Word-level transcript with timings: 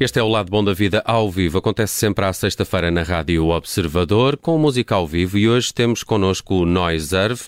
Este 0.00 0.18
é 0.18 0.22
o 0.22 0.28
Lado 0.28 0.50
Bom 0.50 0.64
da 0.64 0.72
Vida 0.72 1.02
ao 1.04 1.30
vivo. 1.30 1.58
Acontece 1.58 1.92
sempre 1.92 2.24
à 2.24 2.32
sexta-feira 2.32 2.90
na 2.90 3.02
Rádio 3.02 3.48
Observador, 3.48 4.38
com 4.38 4.56
música 4.56 4.94
ao 4.94 5.06
vivo. 5.06 5.36
E 5.36 5.46
hoje 5.46 5.74
temos 5.74 6.02
connosco 6.02 6.54
o 6.54 6.64
Noiserve. 6.64 7.42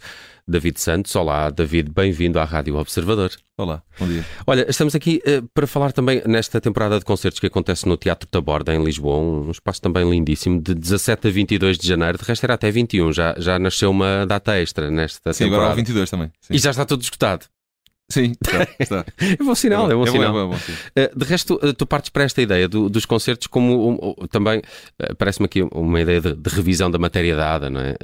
David 0.47 0.81
Santos. 0.81 1.15
Olá, 1.17 1.51
David, 1.51 1.91
bem-vindo 1.91 2.39
à 2.39 2.45
Rádio 2.45 2.77
Observador. 2.77 3.31
Olá, 3.57 3.83
bom 3.99 4.07
dia. 4.07 4.25
Olha, 4.47 4.67
estamos 4.69 4.95
aqui 4.95 5.23
uh, 5.27 5.47
para 5.55 5.67
falar 5.67 5.93
também 5.93 6.23
nesta 6.27 6.61
temporada 6.61 6.99
de 6.99 7.05
concertos 7.05 7.39
que 7.39 7.47
acontece 7.47 7.87
no 7.87 7.97
Teatro 7.97 8.29
da 8.31 8.41
Borda, 8.41 8.75
em 8.75 8.83
Lisboa, 8.83 9.19
um 9.19 9.51
espaço 9.51 9.81
também 9.81 10.09
lindíssimo, 10.09 10.61
de 10.61 10.75
17 10.75 11.29
a 11.29 11.31
22 11.31 11.79
de 11.79 11.87
janeiro, 11.87 12.19
de 12.19 12.25
resto 12.25 12.45
era 12.45 12.55
até 12.55 12.71
21, 12.71 13.13
já, 13.13 13.35
já 13.39 13.59
nasceu 13.59 13.91
uma 13.91 14.27
data 14.27 14.59
extra 14.59 14.91
nesta 14.91 15.33
Sim, 15.33 15.45
temporada. 15.45 15.65
agora 15.65 15.73
há 15.75 15.77
22 15.77 16.11
também. 16.11 16.33
Sim. 16.41 16.55
E 16.55 16.59
já 16.59 16.71
está 16.71 16.85
tudo 16.85 17.03
escutado. 17.03 17.47
Sim, 18.13 18.33
está. 18.45 18.69
está. 18.79 19.05
É 19.19 19.37
bom 19.43 19.55
sinal, 19.55 19.91
é, 19.91 19.95
bom 19.95 20.03
é 20.03 20.07
bom, 20.07 20.13
sinal. 20.13 20.29
é 20.29 20.33
bom, 20.33 20.55
é 20.55 20.57
bom. 20.57 21.13
Uh, 21.15 21.19
De 21.19 21.25
resto, 21.25 21.55
uh, 21.63 21.73
tu 21.73 21.87
partes 21.87 22.11
para 22.11 22.25
esta 22.25 22.43
ideia 22.43 22.69
do- 22.69 22.89
dos 22.91 23.07
concertos 23.07 23.47
como 23.47 23.91
um- 24.21 24.27
também 24.29 24.59
uh, 24.59 25.15
parece-me 25.17 25.47
aqui 25.47 25.63
uma 25.73 26.01
ideia 26.01 26.21
de, 26.21 26.35
de 26.35 26.51
revisão 26.55 26.91
da 26.91 26.99
matéria 26.99 27.35
dada, 27.37 27.71
não 27.71 27.81
é? 27.81 27.97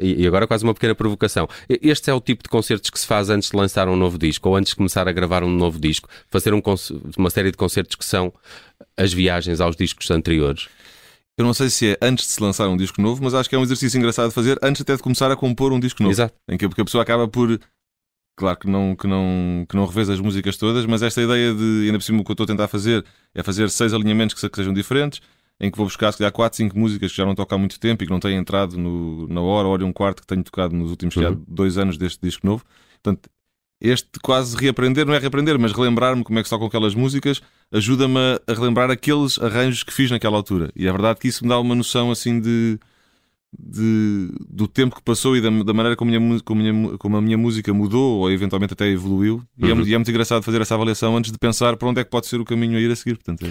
E 0.00 0.26
agora 0.26 0.46
quase 0.46 0.64
uma 0.64 0.74
pequena 0.74 0.94
provocação. 0.94 1.48
Este 1.68 2.10
é 2.10 2.14
o 2.14 2.20
tipo 2.20 2.42
de 2.42 2.48
concertos 2.48 2.90
que 2.90 2.98
se 3.00 3.06
faz 3.06 3.30
antes 3.30 3.50
de 3.50 3.56
lançar 3.56 3.88
um 3.88 3.96
novo 3.96 4.18
disco 4.18 4.48
ou 4.48 4.56
antes 4.56 4.70
de 4.70 4.76
começar 4.76 5.08
a 5.08 5.12
gravar 5.12 5.42
um 5.42 5.50
novo 5.50 5.80
disco, 5.80 6.08
fazer 6.30 6.52
um 6.52 6.60
uma 7.16 7.30
série 7.30 7.50
de 7.50 7.56
concertos 7.56 7.96
que 7.96 8.04
são 8.04 8.32
as 8.96 9.12
viagens 9.12 9.60
aos 9.60 9.76
discos 9.76 10.10
anteriores. 10.10 10.68
Eu 11.38 11.44
não 11.44 11.52
sei 11.54 11.68
se 11.68 11.90
é 11.90 11.98
antes 12.00 12.26
de 12.26 12.32
se 12.32 12.42
lançar 12.42 12.66
um 12.68 12.76
disco 12.76 13.00
novo, 13.00 13.22
mas 13.22 13.34
acho 13.34 13.48
que 13.48 13.54
é 13.54 13.58
um 13.58 13.62
exercício 13.62 13.98
engraçado 13.98 14.28
de 14.28 14.34
fazer 14.34 14.58
antes 14.62 14.80
até 14.82 14.96
de 14.96 15.02
começar 15.02 15.30
a 15.30 15.36
compor 15.36 15.70
um 15.72 15.78
disco 15.78 16.02
novo. 16.02 16.12
Exato. 16.12 16.34
Em 16.48 16.56
que 16.56 16.66
porque 16.66 16.80
a 16.80 16.84
pessoa 16.84 17.02
acaba 17.02 17.28
por. 17.28 17.60
Claro 18.36 18.58
que 18.58 18.68
não, 18.68 18.94
que, 18.94 19.06
não, 19.06 19.64
que 19.68 19.74
não 19.74 19.86
revês 19.86 20.10
as 20.10 20.20
músicas 20.20 20.58
todas, 20.58 20.84
mas 20.84 21.02
esta 21.02 21.22
ideia 21.22 21.54
de, 21.54 21.84
ainda 21.86 21.98
por 21.98 22.04
cima, 22.04 22.20
o 22.20 22.24
que 22.24 22.30
eu 22.30 22.34
estou 22.34 22.44
a 22.44 22.46
tentar 22.46 22.68
fazer 22.68 23.02
é 23.34 23.42
fazer 23.42 23.70
seis 23.70 23.94
alinhamentos 23.94 24.34
que, 24.34 24.40
se- 24.40 24.50
que 24.50 24.56
sejam 24.56 24.74
diferentes, 24.74 25.22
em 25.58 25.70
que 25.70 25.76
vou 25.78 25.86
buscar, 25.86 26.12
se 26.12 26.18
calhar, 26.18 26.30
quatro, 26.32 26.56
cinco 26.58 26.78
músicas 26.78 27.10
que 27.10 27.16
já 27.16 27.24
não 27.24 27.34
toco 27.34 27.54
há 27.54 27.58
muito 27.58 27.80
tempo 27.80 28.04
e 28.04 28.06
que 28.06 28.12
não 28.12 28.20
têm 28.20 28.36
entrado 28.36 28.76
no, 28.76 29.26
na 29.28 29.40
hora, 29.40 29.66
hora 29.68 29.82
e 29.82 29.86
um 29.86 29.92
quarto 29.92 30.20
que 30.20 30.26
tenho 30.26 30.42
tocado 30.44 30.76
nos 30.76 30.90
últimos 30.90 31.16
Uhum. 31.16 31.42
dois 31.48 31.78
anos 31.78 31.96
deste 31.96 32.20
disco 32.20 32.46
novo. 32.46 32.62
Portanto, 33.02 33.30
este 33.80 34.08
quase 34.22 34.54
reaprender, 34.56 35.06
não 35.06 35.14
é 35.14 35.18
reaprender, 35.18 35.58
mas 35.58 35.72
relembrar-me 35.72 36.22
como 36.22 36.38
é 36.38 36.42
que 36.42 36.48
tocam 36.50 36.66
aquelas 36.66 36.94
músicas, 36.94 37.40
ajuda-me 37.72 38.18
a 38.46 38.52
relembrar 38.52 38.90
aqueles 38.90 39.38
arranjos 39.38 39.82
que 39.82 39.92
fiz 39.94 40.10
naquela 40.10 40.36
altura. 40.36 40.70
E 40.76 40.86
é 40.86 40.92
verdade 40.92 41.18
que 41.20 41.28
isso 41.28 41.42
me 41.42 41.48
dá 41.48 41.58
uma 41.58 41.74
noção 41.74 42.10
assim 42.10 42.38
de, 42.38 42.78
de- 43.58 44.30
do 44.48 44.66
tempo 44.68 44.96
que 44.96 45.02
passou 45.02 45.36
e 45.36 45.40
da, 45.40 45.50
da 45.50 45.72
maneira 45.72 45.96
como 45.96 46.14
a, 46.14 46.20
minha, 46.20 46.40
como, 46.40 46.62
minha 46.62 46.98
como 46.98 47.16
a 47.16 47.20
minha 47.22 47.38
música 47.38 47.72
mudou 47.72 48.20
ou 48.20 48.30
eventualmente 48.30 48.72
até 48.72 48.86
evoluiu. 48.88 49.42
E, 49.58 49.68
é, 49.68 49.72
Uhum. 49.72 49.82
e 49.86 49.94
é 49.94 49.98
muito 49.98 50.10
engraçado 50.10 50.42
fazer 50.42 50.60
essa 50.60 50.74
avaliação 50.74 51.16
antes 51.16 51.30
de 51.32 51.38
pensar 51.38 51.76
para 51.76 51.88
onde 51.88 52.00
é 52.00 52.04
que 52.04 52.10
pode 52.10 52.26
ser 52.26 52.40
o 52.40 52.44
caminho 52.44 52.76
a 52.76 52.80
ir 52.80 52.90
a 52.90 52.96
seguir. 52.96 53.16
Portanto, 53.16 53.46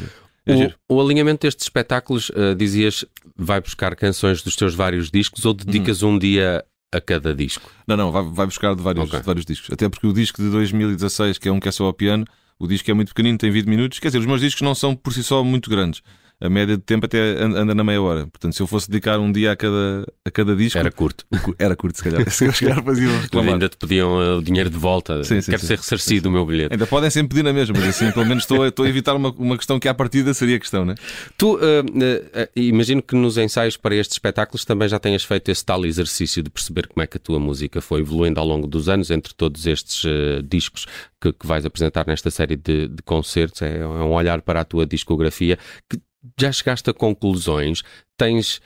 é, 0.46 0.52
é. 0.64 0.74
O, 0.90 0.96
o 0.96 1.02
alinhamento 1.02 1.46
destes 1.48 1.66
espetáculos, 1.66 2.30
uh, 2.30 2.54
dizias, 2.56 3.04
vai 3.36 3.60
buscar 3.62 3.96
canções 3.96 4.42
dos 4.44 4.56
teus 4.56 4.76
vários 4.76 5.10
discos 5.10 5.44
ou 5.46 5.54
dedicas 5.54 6.04
um 6.04 6.18
dia 6.20 6.64
a 6.94 7.02
cada 7.02 7.34
disco? 7.34 7.70
Não, 7.88 7.98
não, 7.98 8.12
vai, 8.12 8.24
vai 8.24 8.46
buscar 8.46 8.76
de 8.76 8.82
vários, 8.82 9.06
Ok. 9.08 9.20
de 9.20 9.26
vários 9.26 9.46
discos. 9.46 9.70
Até 9.72 9.90
porque 9.90 10.06
o 10.06 10.14
disco 10.14 10.42
de 10.42 10.50
2016, 10.52 11.38
que 11.40 11.50
é 11.50 11.52
um 11.52 11.60
que 11.60 11.68
é 11.68 11.72
só 11.72 11.86
ao 11.86 11.94
piano, 11.94 12.26
o 12.60 12.68
disco 12.68 12.90
é 12.90 12.94
muito 12.94 13.10
pequenino, 13.10 13.38
tem 13.38 13.50
20 13.52 13.66
minutos. 13.66 14.00
Quer 14.00 14.10
dizer, 14.10 14.20
os 14.20 14.26
meus 14.26 14.40
discos 14.40 14.62
não 14.62 14.76
são 14.76 14.96
por 14.96 15.12
si 15.14 15.24
só 15.24 15.44
muito 15.44 15.70
grandes. 15.70 16.02
A 16.42 16.50
média 16.50 16.76
de 16.76 16.84
tempo 16.84 17.06
até 17.06 17.18
an- 17.42 17.56
anda 17.62 17.74
na 17.74 17.84
meia 17.84 18.02
hora. 18.02 18.28
Portanto, 18.28 18.54
se 18.54 18.62
eu 18.62 18.68
fosse 18.68 18.90
dedicar 18.90 19.18
um 19.20 19.32
dia 19.32 19.54
a 19.54 19.56
cada, 19.56 20.06
a 20.26 20.30
cada 20.32 20.54
disco, 20.56 20.78
Era 20.78 20.92
curto. 20.92 21.26
era 21.58 21.76
curto, 21.76 21.98
se 21.98 22.04
calhar. 22.04 22.30
Se 22.30 22.52
calhar 22.52 22.84
faziam 22.84 23.22
reclamar. 23.22 23.54
Ainda 23.54 23.70
te 23.70 23.78
pediam 23.78 24.18
uh, 24.18 24.38
o 24.40 24.44
dinheiro 24.44 24.70
de 24.70 24.78
volta. 24.78 25.24
Sim, 25.24 25.40
sim, 25.40 25.52
Quero 25.52 25.62
sim. 25.62 25.68
ser 25.68 25.78
ressarcido 25.78 26.28
o 26.28 26.32
meu 26.32 26.46
bilhete. 26.46 26.74
Ainda 26.74 26.86
podem 26.86 27.10
sempre 27.10 27.30
pedir 27.30 27.44
na 27.44 27.54
mesma, 27.54 27.76
mas 27.80 27.88
assim, 27.90 28.12
pelo 28.12 28.26
menos 28.26 28.44
estou, 28.44 28.64
a- 28.64 28.68
estou 28.68 28.86
a 28.86 28.90
evitar 28.90 29.16
uma, 29.16 29.30
uma 29.32 29.56
questão 29.58 29.80
que 29.80 29.88
à 29.88 29.94
partida 29.94 30.34
seria 30.34 30.60
questão, 30.60 30.84
né? 30.84 30.96
Tu, 31.38 31.56
uh, 31.56 31.58
uh, 31.60 32.50
imagino 32.56 33.02
que 33.02 33.16
nos 33.16 33.38
ensaios 33.38 33.78
para 33.78 33.96
estes 33.96 34.16
espetáculos 34.16 34.66
também 34.66 34.90
já 34.90 35.00
tenhas 35.00 35.24
feito 35.24 35.50
esse 35.50 35.64
tal 35.64 35.86
exercício 35.86 36.44
de 36.44 36.50
perceber 36.50 36.88
como 36.88 37.02
é 37.02 37.08
que 37.08 37.16
a 37.16 37.20
tua 37.20 37.40
música 37.40 37.80
foi 37.82 38.02
evoluindo 38.02 38.40
ao 38.42 38.46
longo 38.46 38.68
dos 38.68 38.90
anos, 38.90 39.10
entre 39.10 39.34
todos 39.34 39.66
estes 39.66 40.04
uh, 40.04 40.44
discos 40.44 40.86
que, 41.22 41.32
que 41.32 41.48
vais 41.48 41.66
apresentar 41.66 42.06
nesta 42.06 42.30
série 42.30 42.58
de, 42.58 42.90
de 42.90 43.02
concertos. 43.04 43.62
É, 43.62 43.78
é 43.80 43.88
um 43.88 44.12
olhar 44.12 44.42
para 44.42 44.60
a 44.62 44.66
tua 44.66 44.86
discografia 44.86 45.58
que 45.90 45.98
já 46.40 46.52
chegaste 46.52 46.90
a 46.90 46.94
conclusões. 46.94 47.84
Tens, 48.18 48.62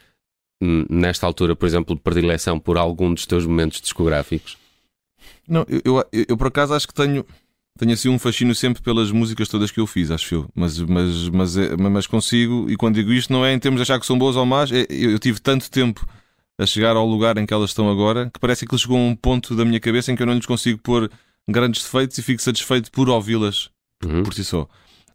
hum, 0.62 0.86
nesta 0.90 1.26
altura, 1.26 1.56
por 1.56 1.66
exemplo, 1.66 1.98
predileção 1.98 2.60
por 2.60 2.78
algum 2.78 3.14
dos 3.14 3.26
teus 3.26 3.46
momentos 3.46 3.82
discográficos? 3.82 4.58
Não, 5.48 5.66
eu, 5.68 5.82
eu, 5.84 5.98
eu- 6.12 6.26
eu, 6.30 6.38
por 6.38 6.48
acaso 6.48 6.74
acho 6.74 6.88
que 6.88 6.94
tenho, 6.94 7.26
tenho 7.78 7.94
assim 7.94 8.10
um 8.10 8.20
fascínio 8.20 8.54
sempre 8.56 8.82
pelas 8.82 9.12
músicas 9.12 9.48
todas 9.50 9.72
que 9.72 9.80
eu 9.80 9.88
fiz, 9.88 10.12
acho 10.12 10.36
eu. 10.36 10.50
Mas, 10.56 10.80
mas, 10.80 11.30
mas, 11.30 11.58
é- 11.58 11.76
mas 11.76 12.08
consigo, 12.08 12.70
e 12.70 12.76
quando 12.76 12.96
digo 12.96 13.12
isto, 13.12 13.32
não 13.34 13.46
é 13.46 13.54
em 13.54 13.60
termos 13.60 13.80
de 13.80 13.84
achar 13.84 14.00
que 14.00 14.06
são 14.06 14.18
boas 14.18 14.36
ou 14.36 14.46
más, 14.46 14.72
é- 14.72 14.86
eu, 14.90 15.12
eu 15.12 15.20
tive 15.20 15.40
tanto 15.40 15.70
tempo 15.70 16.08
a 16.58 16.66
chegar 16.66 16.96
ao 16.96 17.06
lugar 17.08 17.38
em 17.38 17.46
que 17.46 17.54
elas 17.54 17.70
estão 17.70 17.90
agora 17.90 18.30
que 18.34 18.40
parece 18.40 18.66
que 18.68 18.78
chegou 18.78 18.98
a 18.98 19.00
um 19.00 19.16
ponto 19.16 19.56
da 19.56 19.64
minha 19.64 19.80
cabeça 19.80 20.12
em 20.12 20.16
que 20.16 20.22
eu 20.22 20.28
não 20.28 20.34
lhes 20.34 20.46
consigo 20.46 20.78
pôr 20.80 21.10
grandes 21.50 21.84
defeitos 21.84 22.18
e 22.18 22.22
fico 22.22 22.42
satisfeito 22.42 22.92
por 22.92 23.10
ouvi-las 23.10 23.70
Uhum. 24.06 24.24
por 24.24 24.34
si 24.34 24.44
só. 24.46 24.68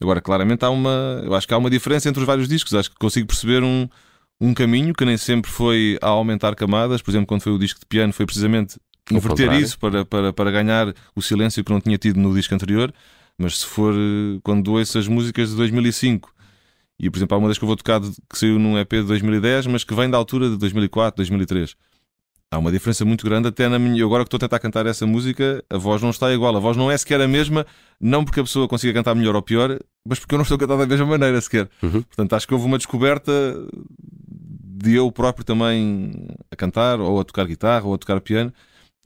Agora, 0.04 0.20
claramente 0.20 0.64
há 0.64 0.70
uma. 0.70 1.22
Eu 1.24 1.34
acho 1.34 1.48
que 1.48 1.54
há 1.54 1.58
uma 1.58 1.70
diferença 1.70 2.08
entre 2.08 2.20
os 2.20 2.26
vários 2.26 2.46
discos. 2.46 2.74
Acho 2.74 2.90
que 2.90 2.96
consigo 2.96 3.26
perceber 3.26 3.62
um, 3.62 3.88
um 4.40 4.52
caminho 4.52 4.92
que 4.92 5.04
nem 5.04 5.16
sempre 5.16 5.50
foi 5.50 5.98
a 6.02 6.08
aumentar 6.08 6.54
camadas. 6.54 7.00
Por 7.00 7.10
exemplo, 7.10 7.26
quando 7.26 7.42
foi 7.42 7.52
o 7.52 7.58
disco 7.58 7.80
de 7.80 7.86
piano, 7.86 8.12
foi 8.12 8.26
precisamente 8.26 8.76
inverter 9.10 9.46
contrário. 9.46 9.64
isso 9.64 9.78
para, 9.78 10.04
para, 10.04 10.32
para 10.32 10.50
ganhar 10.50 10.94
o 11.16 11.22
silêncio 11.22 11.64
que 11.64 11.72
não 11.72 11.80
tinha 11.80 11.96
tido 11.96 12.20
no 12.20 12.34
disco 12.34 12.54
anterior. 12.54 12.92
Mas 13.38 13.60
se 13.60 13.66
for 13.66 13.94
eh, 13.94 14.38
quando 14.42 14.72
ouço 14.72 14.98
as 14.98 15.08
músicas 15.08 15.50
de 15.50 15.56
2005 15.56 16.34
e, 16.98 17.10
por 17.10 17.18
exemplo, 17.18 17.34
há 17.34 17.38
uma 17.38 17.48
das 17.48 17.58
que 17.58 17.64
eu 17.64 17.66
vou 17.66 17.76
tocar 17.76 18.00
que 18.00 18.38
saiu 18.38 18.58
num 18.58 18.78
EP 18.78 18.90
de 18.90 19.02
2010, 19.02 19.66
mas 19.66 19.84
que 19.84 19.94
vem 19.94 20.08
da 20.08 20.16
altura 20.16 20.48
de 20.48 20.56
2004, 20.56 21.16
2003. 21.16 21.74
Há 22.50 22.58
uma 22.58 22.70
diferença 22.70 23.04
muito 23.04 23.24
grande 23.24 23.48
até 23.48 23.68
na 23.68 23.78
minha. 23.78 24.00
Eu 24.00 24.06
agora 24.06 24.22
que 24.22 24.28
estou 24.28 24.36
a 24.36 24.40
tentar 24.40 24.58
cantar 24.60 24.86
essa 24.86 25.06
música, 25.06 25.64
a 25.68 25.76
voz 25.76 26.00
não 26.00 26.10
está 26.10 26.32
igual. 26.32 26.56
A 26.56 26.60
voz 26.60 26.76
não 26.76 26.90
é 26.90 26.96
sequer 26.96 27.20
a 27.20 27.26
mesma, 27.26 27.66
não 28.00 28.24
porque 28.24 28.40
a 28.40 28.44
pessoa 28.44 28.68
consiga 28.68 28.92
cantar 28.92 29.14
melhor 29.14 29.34
ou 29.34 29.42
pior, 29.42 29.78
mas 30.06 30.18
porque 30.18 30.34
eu 30.34 30.38
não 30.38 30.42
estou 30.42 30.56
a 30.56 30.58
cantar 30.58 30.76
da 30.76 30.86
mesma 30.86 31.06
maneira 31.06 31.40
sequer. 31.40 31.68
Uhum. 31.82 32.02
Portanto, 32.02 32.32
acho 32.34 32.46
que 32.46 32.54
houve 32.54 32.66
uma 32.66 32.78
descoberta 32.78 33.32
de 34.84 34.94
eu 34.94 35.10
próprio 35.10 35.44
também 35.44 36.12
a 36.50 36.56
cantar, 36.56 37.00
ou 37.00 37.18
a 37.18 37.24
tocar 37.24 37.46
guitarra, 37.46 37.86
ou 37.86 37.94
a 37.94 37.98
tocar 37.98 38.20
piano. 38.20 38.52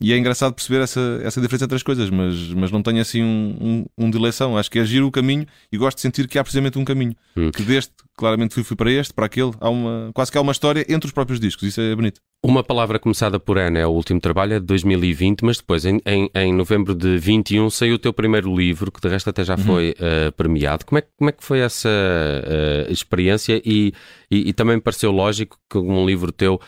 E 0.00 0.12
é 0.12 0.19
engraçado 0.19 0.54
perceber 0.54 0.81
essa, 0.81 1.21
essa 1.25 1.41
diferença 1.41 1.65
entre 1.65 1.77
as 1.77 1.82
coisas, 1.82 2.09
mas, 2.09 2.53
mas 2.54 2.71
não 2.71 2.82
tenho 2.82 3.00
assim 3.00 3.22
um, 3.22 3.56
um, 3.60 4.06
um 4.06 4.10
de 4.10 4.16
eleição. 4.16 4.56
Acho 4.56 4.71
que 4.71 4.78
é 4.78 4.84
giro 4.84 5.06
o 5.06 5.10
caminho 5.10 5.44
e 5.72 5.77
gosto 5.77 5.97
de 5.97 6.03
sentir 6.03 6.28
que 6.28 6.38
há 6.38 6.44
precisamente 6.44 6.78
um 6.78 6.84
caminho. 6.84 7.16
Hum. 7.37 7.50
Que 7.50 7.62
deste, 7.62 7.93
claramente 8.19 8.53
fui, 8.55 8.62
fui 8.65 8.77
para 8.77 8.91
este, 8.91 9.15
para 9.15 9.27
aquele. 9.27 9.53
Há 9.61 9.71
uma, 9.71 10.11
quase 10.12 10.31
que 10.31 10.37
há 10.37 10.41
uma 10.41 10.53
história 10.53 10.84
entre 10.89 11.06
os 11.06 11.12
próprios 11.12 11.41
discos. 11.41 11.62
Isso 11.69 11.81
é 11.81 11.95
bonito. 11.95 12.21
Uma 12.45 12.62
palavra 12.62 12.99
começada 13.01 13.41
por 13.41 13.59
Ana 13.59 13.79
é 13.81 13.87
o 13.87 13.91
último 13.91 14.21
trabalho, 14.21 14.55
é 14.55 14.61
de 14.61 14.67
2020, 14.67 15.43
mas 15.45 15.56
depois, 15.56 15.84
em, 15.84 16.01
em, 16.06 16.31
em 16.34 16.53
novembro 16.53 16.95
de 16.95 17.19
21, 17.19 17.69
saiu 17.71 17.95
o 17.95 17.99
teu 17.99 18.12
primeiro 18.12 18.55
livro, 18.55 18.93
que 18.93 19.01
de 19.01 19.09
resto 19.09 19.31
até 19.31 19.43
já 19.45 19.55
Uhum. 19.57 19.65
foi 19.65 19.95
eh, 19.99 20.31
premiado. 20.33 20.84
Como 20.87 20.99
é, 20.99 21.03
que- 21.03 21.09
como 21.17 21.31
é 21.31 21.33
que 21.33 21.43
foi 21.45 21.59
essa 21.61 21.89
eh, 21.89 22.87
experiência? 22.91 23.61
E, 23.65 23.93
e, 24.31 24.51
e 24.51 24.53
também 24.53 24.77
me 24.77 24.83
pareceu 24.83 25.11
lógico 25.11 25.57
que 25.71 25.78
um 25.78 26.07
livro 26.07 26.31
teu 26.31 26.61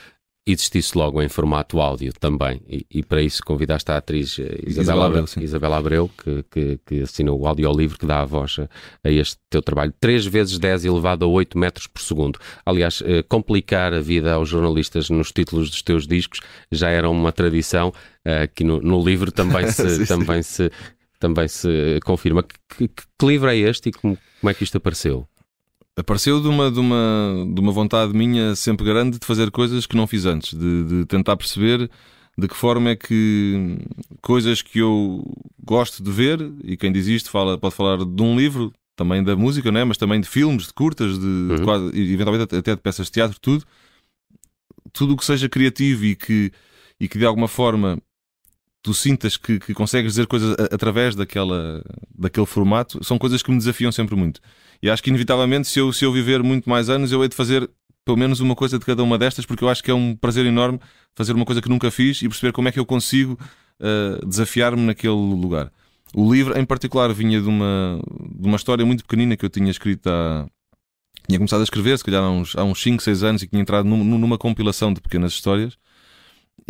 existisse 0.53 0.97
logo 0.97 1.21
em 1.23 1.29
formato 1.29 1.81
áudio 1.81 2.13
também. 2.19 2.61
E, 2.69 2.87
e 2.91 3.03
para 3.03 3.21
isso 3.23 3.43
convidaste 3.45 3.91
a 3.91 3.97
atriz 3.97 4.39
eh, 4.39 4.59
Isabela, 4.67 5.07
Abreu, 5.07 5.27
sim. 5.27 5.41
Isabela 5.43 5.77
Abreu, 5.79 6.11
que, 6.23 6.45
que, 6.51 6.81
que 6.87 7.03
assinou 7.03 7.41
o 7.41 7.47
audiolivro 7.47 7.99
que 7.99 8.07
dá 8.07 8.21
a 8.21 8.25
voz 8.25 8.57
a, 8.59 8.69
a 9.09 9.11
este 9.11 9.37
teu 9.49 9.63
trabalho. 9.63 9.93
3 10.01 10.27
vezes 10.27 10.59
10 10.59 10.85
elevado 10.85 11.25
a 11.25 11.29
8 11.29 11.59
metros 11.59 11.87
por 11.87 12.01
segundo. 12.03 12.39
Aliás, 12.65 13.03
eh, 13.07 13.23
complicar 13.23 13.93
a 13.95 14.01
vida 14.01 14.33
aos 14.35 14.49
jornalistas 14.49 15.11
nos 15.11 15.33
títulos 15.33 15.71
dos 15.71 15.83
teus 15.83 16.07
discos 16.07 16.41
já 16.71 16.89
era 16.91 17.09
uma 17.09 17.33
tradição. 17.33 17.93
eh, 18.25 18.43
Aqui 18.43 18.65
no, 18.65 18.81
no 18.81 19.03
livro 19.05 19.31
também 19.33 19.67
se, 19.73 19.89
Sim, 19.89 20.05
sim. 20.05 20.07
também 20.07 20.43
se, 20.43 20.71
também 21.19 21.49
se 21.49 21.99
confirma. 22.05 22.43
Que, 22.43 22.89
que- 22.89 23.05
que 23.19 23.27
livro 23.27 23.49
é 23.51 23.57
este 23.57 23.91
e 23.91 23.93
como, 23.93 24.17
como 24.41 24.51
é 24.51 24.55
que 24.55 24.65
isto 24.65 24.77
apareceu? 24.79 25.27
Apareceu 26.01 26.41
de 26.41 26.49
uma, 26.49 26.71
de, 26.71 26.79
uma, 26.81 27.47
de 27.55 27.61
uma 27.61 27.73
vontade 27.73 28.13
minha 28.15 28.55
sempre 28.57 28.87
grande 28.87 29.19
de 29.19 29.27
fazer 29.27 29.51
coisas 29.51 29.87
que 29.87 29.97
não 29.97 30.07
fiz 30.07 30.25
antes, 30.25 30.59
de, 30.59 30.85
de 30.85 31.05
tentar 31.07 31.37
perceber 31.37 31.91
de 32.39 32.49
que 32.49 32.57
forma 32.57 32.91
é 32.91 32.97
que 32.97 33.79
coisas 34.23 34.63
que 34.63 34.79
eu 34.79 35.23
gosto 35.63 36.03
de 36.03 36.11
ver, 36.11 36.41
e 36.65 36.75
quem 36.77 36.91
diz 36.91 37.07
isto 37.07 37.31
fala, 37.31 37.59
pode 37.59 37.75
falar 37.75 37.99
de 37.99 38.23
um 38.23 38.35
livro, 38.37 38.73
também 38.97 39.23
da 39.23 39.37
música, 39.37 39.71
não 39.71 39.81
é? 39.81 39.85
mas 39.85 39.99
também 39.99 40.21
de 40.21 40.29
filmes, 40.29 40.69
de 40.69 40.73
curtas, 40.73 41.19
de, 41.19 41.49
de 41.57 41.63
quase- 41.65 41.91
e 41.95 42.13
eventualmente 42.15 42.55
até 42.57 42.75
de 42.75 42.81
peças 42.81 43.07
de 43.07 43.13
teatro, 43.13 43.39
tudo, 43.41 43.65
tudo 44.93 45.15
o 45.15 45.17
que 45.17 45.25
seja 45.25 45.49
criativo 45.49 46.05
e 46.05 46.17
que, 46.17 46.51
e 46.99 47.09
que 47.09 47.19
de 47.19 47.27
alguma 47.27 47.49
forma 47.49 47.99
tu 48.83 48.95
sintas 48.95 49.37
que, 49.37 49.59
que 49.59 49.75
consegues 49.75 50.13
dizer 50.13 50.27
coisas 50.27 50.57
através 50.73 51.15
daquela, 51.15 51.83
daquele 52.17 52.47
formato, 52.47 53.05
são 53.05 53.19
coisas 53.19 53.43
que 53.43 53.51
me 53.51 53.59
desafiam 53.59 53.93
sempre 53.93 54.17
muito. 54.17 54.41
E 54.83 54.89
acho 54.89 55.03
que, 55.03 55.11
inevitavelmente, 55.11 55.69
se 55.69 55.79
eu, 55.79 55.93
se 55.93 56.05
eu 56.05 56.13
viver 56.13 56.43
muito 56.43 56.69
mais 56.69 56.89
anos, 56.89 57.13
eu 57.13 57.23
hei 57.23 57.29
de 57.29 57.37
fazer 57.37 57.69
pelo 58.05 58.17
menos 58.17 58.41
uma 58.41 58.57
coisa 58.57 58.79
de 58.79 58.85
cada 58.85 59.03
uma 59.03 59.19
destas, 59.19 59.45
porque 59.45 59.63
eu 59.63 59.69
acho 59.69 59.85
que 59.85 59.91
é 59.91 59.95
um 59.95 60.17
prazer 60.17 60.47
enorme 60.47 60.81
fazer 61.15 61.33
uma 61.35 61.45
coisa 61.45 61.61
que 61.61 61.69
nunca 61.69 61.91
fiz 61.91 62.23
e 62.23 62.29
perceber 62.29 62.53
como 62.53 62.69
é 62.69 62.73
que 62.73 62.81
eu 62.81 62.87
consigo 62.87 63.39
uh, 63.81 64.27
desafiar-me 64.27 64.83
naquele 64.83 65.13
lugar. 65.13 65.71
O 66.15 66.33
livro, 66.33 66.59
em 66.59 66.65
particular, 66.65 67.13
vinha 67.13 67.41
de 67.41 67.49
uma, 67.49 68.01
de 68.35 68.47
uma 68.47 68.57
história 68.57 68.85
muito 68.85 69.05
pequenina 69.05 69.37
que 69.37 69.45
eu 69.45 69.51
tinha 69.51 69.71
escrito 69.71 70.09
há. 70.09 70.47
Tinha 71.29 71.39
começado 71.39 71.61
a 71.61 71.65
escrever, 71.65 71.97
se 71.97 72.03
calhar 72.03 72.25
há 72.25 72.31
uns, 72.31 72.57
há 72.57 72.65
uns 72.65 72.83
5, 72.83 73.03
6 73.03 73.23
anos, 73.23 73.43
e 73.43 73.47
tinha 73.47 73.63
entrado 73.63 73.87
num, 73.87 74.03
numa 74.03 74.37
compilação 74.37 74.93
de 74.93 75.01
pequenas 75.01 75.33
histórias. 75.33 75.77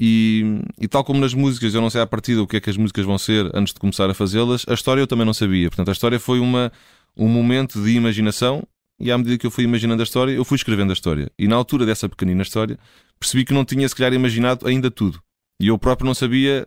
E, 0.02 0.62
e, 0.81 0.88
tal 0.88 1.05
como 1.05 1.20
nas 1.20 1.35
músicas, 1.35 1.75
eu 1.75 1.81
não 1.82 1.91
sei 1.91 2.00
à 2.00 2.06
partida 2.06 2.43
o 2.43 2.47
que 2.47 2.56
é 2.56 2.61
que 2.61 2.70
as 2.70 2.76
músicas 2.79 3.05
vão 3.05 3.19
ser 3.19 3.50
antes 3.55 3.75
de 3.75 3.79
começar 3.79 4.08
a 4.08 4.14
fazê-las, 4.14 4.64
a 4.67 4.73
história 4.73 5.02
eu 5.02 5.06
também 5.06 5.26
não 5.26 5.35
sabia. 5.35 5.69
Portanto, 5.69 5.91
a 5.91 5.93
história 5.93 6.19
foi 6.19 6.41
uma, 6.41 6.73
um 7.14 7.29
momento 7.29 7.82
de 7.82 7.91
imaginação 7.91 8.62
e 8.99 9.12
à 9.12 9.19
medida 9.19 9.37
que 9.37 9.47
eu 9.47 9.50
fui 9.50 9.62
imaginando 9.64 10.02
a 10.02 10.05
história, 10.05 10.32
eu 10.32 10.43
fui 10.43 10.56
escrevendo 10.56 10.88
a 10.88 10.94
história. 10.94 11.31
E 11.38 11.47
na 11.47 11.55
altura 11.55 11.85
dessa 11.85 12.08
pequenina 12.08 12.41
história, 12.41 12.79
percebi 13.19 13.44
que 13.44 13.52
não 13.52 13.62
tinha, 13.62 13.87
se 13.87 13.94
calhar, 13.94 14.14
imaginado 14.14 14.67
ainda 14.67 14.91
tudo. 14.91 15.20
E 15.61 15.69
eu 15.69 15.79
próprio 15.79 16.06
não 16.06 16.14
sabia, 16.14 16.67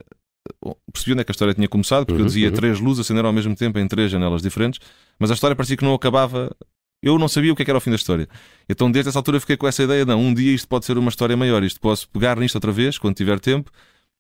percebi 0.92 1.14
onde 1.14 1.22
é 1.22 1.24
que 1.24 1.32
a 1.32 1.34
história 1.34 1.56
tinha 1.56 1.68
começado, 1.68 2.06
porque 2.06 2.20
uhum, 2.20 2.26
eu 2.26 2.28
dizia 2.28 2.50
uhum. 2.50 2.54
três 2.54 2.80
luzes 2.80 3.02
acenderam 3.02 3.30
ao 3.30 3.34
mesmo 3.34 3.56
tempo 3.56 3.80
em 3.80 3.88
três 3.88 4.12
janelas 4.12 4.44
diferentes, 4.44 4.80
mas 5.20 5.32
a 5.32 5.34
história 5.34 5.56
parecia 5.56 5.76
que 5.76 5.84
não 5.84 5.96
acabava. 5.96 6.56
Eu 7.04 7.20
não 7.20 7.28
sabia 7.28 7.52
o 7.52 7.56
que, 7.56 7.62
é 7.64 7.66
que 7.66 7.72
era 7.72 7.78
o 7.78 7.82
fim 7.82 7.90
da 7.90 7.98
história. 7.98 8.30
Então, 8.70 8.90
desde 8.90 9.10
essa 9.10 9.20
altura, 9.20 9.38
fiquei 9.38 9.58
com 9.58 9.68
essa 9.68 9.84
ideia: 9.84 10.06
não, 10.06 10.22
um 10.22 10.34
dia 10.34 10.54
isto 10.54 10.70
pode 10.70 10.86
ser 10.86 10.98
uma 10.98 11.10
história 11.10 11.36
maior, 11.36 11.62
isto 11.62 11.80
posso 11.82 12.08
pegar 12.08 12.38
nisto 12.38 12.56
outra 12.56 12.72
vez, 12.72 12.98
quando 12.98 13.14
tiver 13.14 13.42
tempo, 13.42 13.70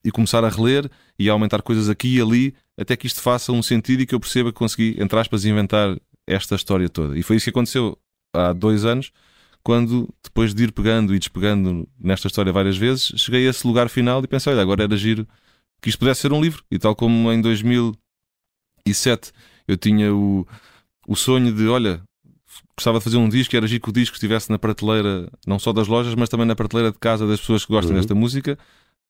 e 0.03 0.11
começar 0.11 0.43
a 0.43 0.49
reler 0.49 0.91
e 1.17 1.29
a 1.29 1.33
aumentar 1.33 1.61
coisas 1.61 1.87
aqui 1.89 2.17
e 2.17 2.21
ali, 2.21 2.53
até 2.77 2.97
que 2.97 3.07
isto 3.07 3.21
faça 3.21 3.53
um 3.53 3.63
sentido 3.63 4.01
e 4.01 4.05
que 4.05 4.13
eu 4.13 4.19
perceba 4.19 4.51
que 4.51 4.57
consegui, 4.57 4.97
entre 4.99 5.17
aspas, 5.17 5.45
inventar 5.45 5.97
esta 6.27 6.55
história 6.55 6.89
toda. 6.89 7.17
E 7.17 7.23
foi 7.23 7.37
isso 7.37 7.45
que 7.45 7.51
aconteceu 7.51 7.97
há 8.35 8.51
dois 8.51 8.83
anos, 8.83 9.11
quando, 9.63 10.13
depois 10.21 10.53
de 10.53 10.65
ir 10.65 10.73
pegando 10.73 11.15
e 11.15 11.19
despegando 11.19 11.87
nesta 11.97 12.27
história 12.27 12.51
várias 12.51 12.75
vezes, 12.75 13.13
cheguei 13.15 13.47
a 13.47 13.49
esse 13.49 13.65
lugar 13.65 13.87
final 13.87 14.21
e 14.21 14.27
pensei: 14.27 14.51
olha, 14.51 14.61
agora 14.61 14.83
era 14.83 14.97
giro 14.97 15.25
que 15.81 15.87
isto 15.89 15.99
pudesse 15.99 16.21
ser 16.21 16.33
um 16.33 16.41
livro. 16.41 16.63
E 16.69 16.77
tal 16.77 16.93
como 16.95 17.31
em 17.31 17.39
2007 17.39 19.31
eu 19.69 19.77
tinha 19.77 20.13
o, 20.13 20.45
o 21.07 21.15
sonho 21.15 21.53
de: 21.53 21.65
olha, 21.67 22.03
gostava 22.75 22.97
de 22.97 23.03
fazer 23.03 23.17
um 23.17 23.29
disco, 23.29 23.55
era 23.55 23.67
giro 23.67 23.81
que 23.81 23.89
o 23.89 23.93
disco 23.93 24.15
estivesse 24.15 24.49
na 24.49 24.59
prateleira, 24.59 25.29
não 25.45 25.59
só 25.59 25.71
das 25.73 25.87
lojas, 25.87 26.15
mas 26.15 26.29
também 26.29 26.45
na 26.45 26.55
prateleira 26.55 26.91
de 26.91 26.99
casa 26.99 27.27
das 27.27 27.39
pessoas 27.39 27.65
que 27.65 27.71
gostam 27.71 27.91
uhum. 27.91 27.97
desta 27.97 28.15
música. 28.15 28.57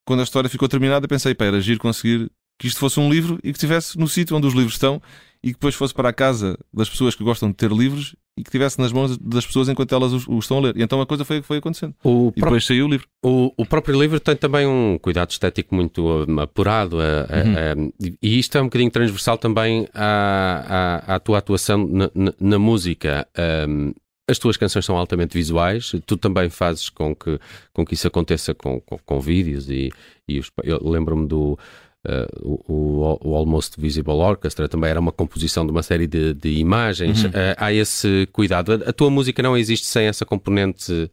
Quando 0.05 0.19
a 0.19 0.23
história 0.23 0.49
ficou 0.49 0.67
terminada, 0.67 1.07
pensei: 1.07 1.33
pá, 1.33 1.45
era 1.45 1.61
giro 1.61 1.79
conseguir 1.79 2.31
que 2.59 2.67
isto 2.67 2.79
fosse 2.79 2.99
um 2.99 3.09
livro 3.09 3.39
e 3.43 3.51
que 3.51 3.57
estivesse 3.57 3.97
no 3.97 4.07
sítio 4.07 4.35
onde 4.35 4.47
os 4.47 4.53
livros 4.53 4.73
estão 4.73 5.01
e 5.43 5.47
que 5.47 5.53
depois 5.53 5.75
fosse 5.75 5.93
para 5.93 6.09
a 6.09 6.13
casa 6.13 6.57
das 6.73 6.89
pessoas 6.89 7.15
que 7.15 7.23
gostam 7.23 7.49
de 7.49 7.55
ter 7.55 7.71
livros 7.71 8.15
e 8.37 8.43
que 8.43 8.49
estivesse 8.49 8.79
nas 8.79 8.91
mãos 8.91 9.17
das 9.17 9.45
pessoas 9.45 9.69
enquanto 9.69 9.93
elas 9.93 10.27
o, 10.27 10.39
estão 10.39 10.57
a 10.57 10.61
ler. 10.61 10.77
E 10.77 10.83
então 10.83 10.99
a 10.99 11.05
coisa 11.05 11.23
foi, 11.23 11.41
foi 11.41 11.57
acontecendo. 11.57 11.93
O 12.03 12.33
e 12.35 12.41
depois 12.41 12.65
saiu 12.65 12.85
o 12.85 12.89
livro. 12.89 13.07
O, 13.23 13.53
o, 13.55 13.65
próprio 13.65 13.99
livro 13.99 14.19
tem 14.19 14.35
também 14.35 14.65
um 14.65 14.97
cuidado 14.97 15.29
estético 15.31 15.75
muito 15.75 16.25
apurado 16.41 16.97
uhum. 16.97 17.91
e 18.21 18.39
isto 18.39 18.57
é 18.57 18.61
um 18.61 18.65
bocadinho 18.65 18.91
transversal 18.91 19.37
também 19.37 19.87
à, 19.93 21.03
à, 21.07 21.15
à 21.15 21.19
tua 21.19 21.37
atuação 21.37 21.87
na, 21.87 22.09
na, 22.13 22.33
na 22.39 22.59
música. 22.59 23.27
Um, 23.67 23.93
as 24.27 24.39
tuas 24.39 24.55
canções 24.55 24.85
são 24.85 24.95
altamente 24.95 25.33
visuais, 25.33 25.91
tu 26.05 26.15
também 26.15 26.49
fazes 26.49 26.89
com 26.89 27.13
que, 27.13 27.37
com 27.73 27.85
que 27.85 27.93
isso 27.93 28.07
aconteça 28.07 28.53
com, 28.53 28.79
com, 28.79 28.97
com 28.97 29.19
vídeos 29.19 29.69
e, 29.69 29.91
e 30.27 30.39
os, 30.39 30.49
eu 30.63 30.79
lembro-me 30.81 31.27
do 31.27 31.59
Uh, 32.05 32.59
o, 32.67 33.29
o, 33.29 33.35
Almost 33.35 33.79
Visible 33.79 34.13
Orchestra 34.15 34.67
também 34.67 34.89
era 34.89 34.99
uma 34.99 35.13
composição 35.13 35.65
de 35.65 35.71
uma 35.71 35.81
série 35.81 36.05
de, 36.05 36.33
de 36.33 36.49
imagens. 36.49 37.23
Uhum. 37.23 37.29
Uh, 37.29 37.55
há 37.57 37.71
esse 37.71 38.27
cuidado. 38.33 38.73
A, 38.73 38.89
a, 38.89 38.93
tua 38.93 39.09
música 39.09 39.41
não 39.41 39.55
existe 39.55 39.85
sem 39.85 40.07
essa 40.07 40.25
componente 40.25 41.09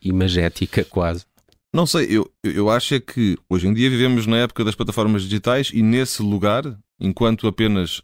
imagética, 0.00 0.84
quase. 0.84 1.26
Não 1.74 1.86
sei, 1.86 2.06
eu, 2.08 2.30
eu 2.44 2.70
acho 2.70 2.94
é 2.94 3.00
que 3.00 3.36
hoje 3.50 3.66
em 3.66 3.74
dia 3.74 3.90
vivemos 3.90 4.26
na 4.26 4.38
época 4.38 4.64
das 4.64 4.74
plataformas 4.74 5.22
digitais 5.22 5.70
e 5.74 5.82
nesse 5.82 6.22
lugar, 6.22 6.62
enquanto 7.00 7.46
apenas 7.46 8.00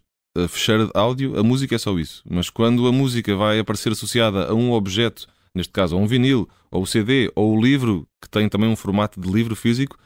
fecheira 0.49 0.85
de 0.85 0.91
áudio, 0.93 1.39
a 1.39 1.43
música 1.43 1.75
é 1.75 1.77
só 1.77 1.97
isso. 1.97 2.21
Mas 2.29 2.49
quando 2.49 2.85
a 2.87 2.91
música 2.91 3.35
vai 3.35 3.57
aparecer 3.59 3.93
associada 3.93 4.47
a 4.49 4.53
um 4.53 4.73
objeto, 4.73 5.27
neste 5.55 5.71
caso 5.71 5.95
a 5.95 5.99
um 5.99 6.05
vinil, 6.05 6.49
ou 6.69 6.83
o 6.83 6.85
CD, 6.85 7.31
ou 7.33 7.55
o 7.55 7.61
livro, 7.61 8.05
que 8.21 8.29
tem 8.29 8.49
também 8.49 8.69
um 8.69 8.75
formato 8.75 9.19
de 9.19 9.31
livro 9.31 9.55
físico, 9.55 9.97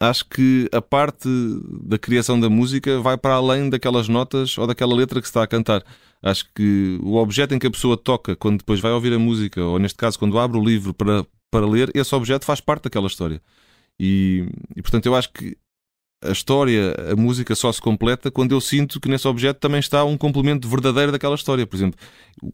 acho 0.00 0.24
que 0.26 0.68
a 0.72 0.82
parte 0.82 1.28
da 1.84 1.98
criação 1.98 2.38
da 2.38 2.50
música 2.50 3.00
vai 3.00 3.16
para 3.16 3.34
além 3.34 3.70
daquelas 3.70 4.08
notas 4.08 4.56
ou 4.58 4.66
daquela 4.66 4.94
letra 4.94 5.20
que 5.20 5.26
se 5.26 5.30
está 5.30 5.42
a 5.42 5.46
cantar. 5.46 5.82
Acho 6.22 6.46
que 6.54 6.98
o 7.02 7.14
objeto 7.16 7.54
em 7.54 7.58
que 7.58 7.66
a 7.66 7.70
pessoa 7.70 7.96
toca 7.96 8.36
quando 8.36 8.58
depois 8.58 8.80
vai 8.80 8.92
ouvir 8.92 9.12
a 9.12 9.18
música, 9.18 9.62
ou 9.62 9.78
neste 9.78 9.96
caso 9.96 10.18
quando 10.18 10.38
abre 10.38 10.58
o 10.58 10.64
livro 10.64 10.92
para, 10.92 11.24
para 11.50 11.66
ler, 11.66 11.90
esse 11.94 12.14
objeto 12.14 12.44
faz 12.44 12.60
parte 12.60 12.84
daquela 12.84 13.06
história. 13.06 13.40
E, 14.00 14.46
e 14.74 14.82
portanto 14.82 15.06
eu 15.06 15.14
acho 15.14 15.32
que 15.32 15.56
a 16.24 16.32
história, 16.32 16.94
a 17.12 17.16
música 17.16 17.54
só 17.54 17.70
se 17.70 17.80
completa 17.80 18.30
quando 18.30 18.52
eu 18.52 18.60
sinto 18.60 19.00
que 19.00 19.08
nesse 19.08 19.28
objeto 19.28 19.60
também 19.60 19.80
está 19.80 20.04
um 20.04 20.16
complemento 20.16 20.68
verdadeiro 20.68 21.12
daquela 21.12 21.34
história. 21.34 21.66
Por 21.66 21.76
exemplo, 21.76 21.98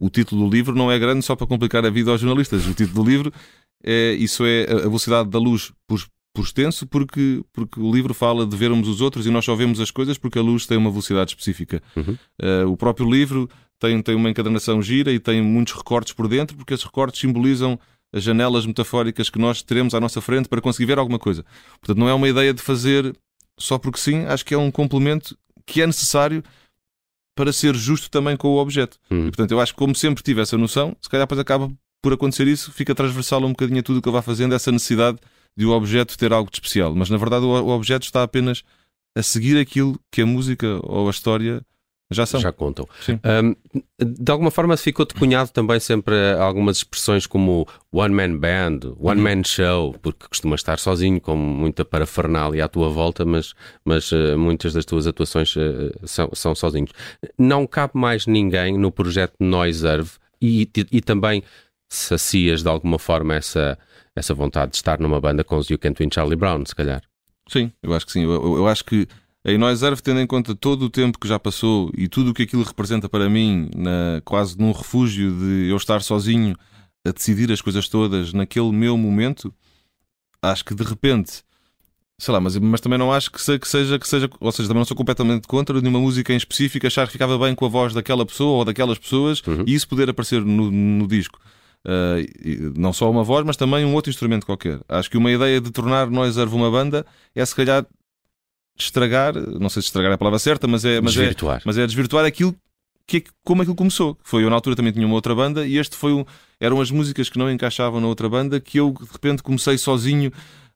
o 0.01 0.11
título 0.11 0.45
do 0.49 0.55
livro 0.55 0.75
não 0.75 0.91
é 0.91 0.99
grande 0.99 1.25
só 1.25 1.37
para 1.37 1.47
complicar 1.47 1.85
a 1.85 1.91
vida 1.91 2.11
aos 2.11 2.21
jornalistas. 2.21 2.67
O 2.67 2.75
título 2.75 3.05
do 3.05 3.11
livro 3.11 3.33
é 3.85 4.13
isso 4.13 4.45
é 4.45 4.65
a 4.71 4.77
velocidade 4.77 5.31
da 5.31 5.39
luz 5.39 5.73
por, 5.87 6.01
por 6.35 6.45
extenso, 6.45 6.87
porque, 6.87 7.43
porque 7.53 7.79
o 7.79 7.93
livro 7.93 8.15
fala 8.15 8.47
de 8.47 8.57
vermos 8.57 8.89
os 8.89 9.01
outros 9.01 9.27
e 9.27 9.31
nós 9.31 9.45
só 9.45 9.55
vemos 9.55 9.81
as 9.81 9.91
coisas 9.91 10.17
porque 10.17 10.39
a 10.39 10.43
luz 10.43 10.67
tem 10.67 10.79
uma 10.79 10.91
velocidade 10.91 11.33
específica. 11.33 11.83
Uhum. 11.95 12.17
Uh, 12.41 12.71
o 12.71 12.77
próprio 12.77 13.11
livro 13.11 13.49
tem, 13.79 14.01
tem 14.01 14.15
uma 14.15 14.31
encadernação 14.31 14.81
gira 14.81 15.13
e 15.13 15.19
tem 15.19 15.43
muitos 15.43 15.75
recortes 15.75 16.13
por 16.13 16.29
dentro, 16.29 16.57
porque 16.57 16.73
esses 16.73 16.85
recortes 16.85 17.21
simbolizam 17.21 17.79
as 18.15 18.23
janelas 18.23 18.65
metafóricas 18.67 19.29
que 19.29 19.39
nós 19.39 19.63
teremos 19.63 19.95
à 19.95 20.01
nossa 20.01 20.21
frente 20.21 20.49
para 20.49 20.61
conseguir 20.61 20.87
ver 20.87 20.99
alguma 20.99 21.19
coisa. 21.19 21.45
Portanto, 21.81 21.99
não 21.99 22.09
é 22.09 22.15
uma 22.15 22.29
ideia 22.29 22.53
de 22.53 22.63
fazer 22.63 23.15
só 23.59 23.79
porque 23.79 23.99
sim, 23.99 24.25
acho 24.25 24.45
que 24.45 24.55
é 24.55 24.59
um 24.59 24.71
complemento 24.71 25.37
que 25.67 25.83
é 25.83 25.87
necessário 25.87 26.43
para 27.35 27.53
ser 27.53 27.75
justo 27.75 28.11
também 28.11 28.37
com 28.37 28.49
o 28.49 28.59
objeto. 28.59 28.99
Uhum. 29.11 29.23
E, 29.27 29.31
portanto, 29.31 29.53
eu 29.53 29.61
acho 29.61 29.73
que 29.73 29.79
como 29.79 29.95
sempre 29.95 30.23
tive 30.23 30.41
essa 30.41 30.59
noção, 30.59 30.97
se 31.01 31.09
calhar 31.09 31.27
depois 31.27 31.41
acaba 31.41 31.71
por 32.03 32.13
acontecer 32.13 32.47
isso, 32.49 32.73
fica 32.73 32.95
transversal 32.95 33.43
um 33.45 33.51
bocadinho 33.51 33.81
a 33.81 33.83
tudo 33.83 33.99
o 33.99 34.03
que 34.03 34.09
eu 34.09 34.13
vá 34.13 34.21
fazendo, 34.21 34.55
essa 34.55 34.73
necessidade 34.73 35.19
de 35.57 35.67
o 35.67 35.71
objeto 35.71 36.17
ter 36.17 36.33
algo 36.33 36.51
de 36.51 36.57
especial, 36.57 36.95
mas 36.95 37.11
na 37.11 37.17
verdade 37.17 37.45
o, 37.45 37.69
objeto 37.69 38.05
está 38.05 38.23
apenas 38.23 38.63
a 39.17 39.23
seguir 39.23 39.59
aquilo 39.59 39.99
que 40.11 40.23
a 40.23 40.27
música 40.27 40.81
ou 40.83 41.07
a 41.07 41.11
história 41.11 41.63
já 42.13 42.27
são. 42.27 42.41
Já 42.41 42.53
contam. 42.53 42.87
Um, 43.09 43.55
de 43.99 44.31
alguma 44.31 44.51
forma 44.51 44.77
ficou-te 44.77 45.15
cunhado 45.15 45.51
também 45.51 45.81
sempre 45.81 46.15
algumas 46.39 46.79
expressões 46.79 47.27
como 47.27 47.67
one 47.91 48.15
man 48.15 48.37
band, 48.37 48.81
one 48.99 49.21
uhum. 49.21 49.37
man 49.37 49.45
show, 49.45 49.95
porque 50.03 50.29
costumas 50.29 50.61
estar 50.61 50.79
sozinho 50.79 51.21
com 51.21 51.37
muita 51.37 51.85
parafernália 51.85 52.65
à 52.65 52.69
tua 52.69 52.89
volta, 52.89 53.25
mas, 53.25 53.55
mas 53.85 54.13
uh, 54.13 54.37
muitas 54.39 54.73
das 54.73 54.85
tuas 54.85 55.07
atuações 55.07 55.55
uh, 55.57 55.91
são, 56.05 56.31
são 56.35 56.55
sozinhos. 56.55 56.91
Não 57.39 57.67
cabe 57.67 57.93
mais 57.95 58.27
ninguém 58.27 58.77
no 58.77 58.93
projeto 58.93 59.35
Noiserve 59.41 60.11
e, 60.41 60.63
e, 60.63 60.87
e 60.93 61.01
também 61.01 61.43
sacias 61.89 62.63
de 62.63 62.69
alguma 62.69 62.99
forma 62.99 63.35
essa, 63.35 63.79
essa 64.17 64.35
vontade 64.35 64.73
de 64.73 64.77
estar 64.77 64.99
numa 65.01 65.21
banda 65.21 65.43
com 65.43 65.57
os 65.57 65.69
You 65.71 65.79
Can't 65.79 66.03
Win 66.03 66.11
Charlie 66.13 66.37
Brown, 66.37 66.65
se 66.67 66.75
calhar. 66.75 67.03
Sim, 67.49 67.73
eu 67.83 67.95
acho 67.95 68.07
que 68.07 68.13
sim. 68.13 68.23
Eu, 68.23 68.33
eu, 68.33 68.57
eu 68.59 68.69
acho 68.69 68.85
que 68.85 69.07
a 69.45 69.51
Inoiserve, 69.51 70.01
tendo 70.01 70.21
em 70.21 70.27
conta 70.27 70.55
todo 70.55 70.85
o 70.85 70.91
tempo 70.91 71.19
que 71.19 71.27
já 71.27 71.39
passou 71.39 71.91
e 71.97 72.07
tudo 72.07 72.31
o 72.31 72.35
que 72.35 72.45
aquilo 72.45 72.63
representa 72.63 73.09
para 73.09 73.29
mim, 73.29 73.69
na, 73.75 74.21
quase 74.25 74.57
num 74.57 74.71
refúgio 74.71 75.33
de 75.33 75.69
eu 75.69 75.77
estar 75.77 76.01
sozinho 76.01 76.55
a 77.05 77.11
decidir 77.11 77.51
as 77.51 77.61
coisas 77.61 77.89
todas 77.89 78.33
naquele 78.33 78.71
meu 78.71 78.97
momento, 78.97 79.53
acho 80.41 80.65
que 80.65 80.75
de 80.75 80.85
repente, 80.85 81.43
sei 82.19 82.33
lá, 82.33 82.41
mas, 82.41 82.57
mas 82.57 82.81
também 82.81 82.99
não 82.99 83.13
acho 83.13 83.33
que, 83.33 83.43
se, 83.43 83.59
que, 83.59 83.67
seja, 83.67 83.99
que 83.99 84.07
seja, 84.07 84.31
ou 84.39 84.53
seja, 84.53 84.69
também 84.69 84.81
não 84.81 84.85
sou 84.85 84.97
completamente 84.97 85.49
contra 85.49 85.83
de 85.83 85.89
uma 85.89 85.99
música 85.99 86.33
em 86.33 86.37
específico 86.37 86.87
achar 86.87 87.07
que 87.07 87.13
ficava 87.13 87.37
bem 87.37 87.53
com 87.53 87.67
a 87.67 87.69
voz 87.69 87.93
daquela 87.93 88.25
pessoa 88.25 88.59
ou 88.59 88.65
daquelas 88.65 88.99
pessoas 88.99 89.43
uhum. 89.45 89.65
e 89.67 89.75
isso 89.75 89.89
poder 89.89 90.09
aparecer 90.09 90.45
no, 90.45 90.71
no 90.71 91.09
disco. 91.09 91.41
Uh, 91.85 92.79
não 92.79 92.93
só 92.93 93.11
uma 93.11 93.25
voz, 93.25 93.45
mas 93.45 93.57
também 93.57 93.85
um 93.85 93.95
outro 93.95 94.11
instrumento 94.11 94.47
qualquer. 94.47 94.81
Acho 94.89 95.11
que 95.11 95.17
uma 95.17 95.31
ideia 95.31 95.61
de 95.61 95.71
tornar 95.71 96.09
Noiserve 96.09 96.55
uma 96.55 96.71
banda 96.71 97.05
é 97.35 97.45
se 97.45 97.55
calhar 97.55 97.85
estragar, 98.79 99.35
não 99.35 99.69
sei 99.69 99.83
se 99.83 99.89
estragar 99.89 100.13
é 100.13 100.15
a 100.15 100.19
palavra 100.19 100.39
certa, 100.39 100.67
mas 100.67 100.85
é, 100.85 101.01
mas 101.01 101.13
é 101.17 101.19
desvirtuar, 101.19 101.59
é, 101.59 101.63
mas 101.65 101.79
é 101.79 101.87
desvirtuar 101.87 102.25
aquilo 102.25 102.55
que 103.07 103.25
como 103.45 103.63
aquilo 103.63 103.77
começou. 103.77 104.17
Foi 104.23 104.45
eu 104.45 104.51
na 104.51 104.57
altura 104.57 104.77
também 104.77 104.93
tinha 104.93 105.07
uma 105.07 105.15
outra 105.15 105.35
banda 105.35 105.67
e 105.67 105.77
este 105.77 105.97
foi 105.97 106.13
um, 106.13 106.25
eram 106.61 106.81
as 106.81 106.91
músicas 106.91 107.29
que 107.29 107.39
não 107.39 107.51
encaixavam 107.51 108.01
na 108.01 108.07
outra 108.07 108.29
banda 108.29 108.61
que 108.61 108.79
eu 108.79 108.93
de 108.93 109.13
repente 109.13 109.43
comecei 109.43 109.77
sozinho 109.77 110.33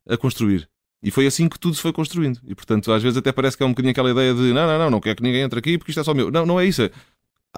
a 0.09 0.17
construir. 0.17 0.69
E 1.03 1.11
foi 1.11 1.27
assim 1.27 1.49
que 1.49 1.59
tudo 1.59 1.77
se 1.77 1.83
foi 1.83 1.93
construindo. 1.93 2.41
E 2.47 2.55
portanto, 2.55 2.91
às 2.93 3.03
vezes 3.03 3.17
até 3.17 3.31
parece 3.31 3.57
que 3.57 3.63
é 3.63 3.67
um 3.67 3.71
bocadinho 3.71 3.93
aquela 3.93 4.11
ideia 4.11 4.35
de 4.35 4.53
não, 4.53 4.67
não, 4.67 4.79
não, 4.79 4.91
não 4.91 5.01
quer 5.01 5.15
que 5.15 5.23
ninguém 5.23 5.43
entre 5.43 5.59
aqui 5.59 5.79
porque 5.79 5.91
isto 5.91 6.01
é 6.01 6.05
só 6.05 6.13
meu. 6.13 6.31
Não, 6.31 6.45
não 6.45 6.59
é 6.59 6.67
isso. 6.67 6.91